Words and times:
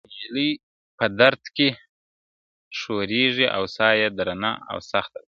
نجلۍ 0.09 0.51
په 0.97 1.05
درد 1.19 1.43
کي 1.55 1.67
ښورېږي 2.77 3.47
او 3.55 3.63
ساه 3.75 3.93
يې 3.99 4.07
درنه 4.17 4.51
او 4.71 4.77
سخته 4.91 5.17
ده، 5.25 5.29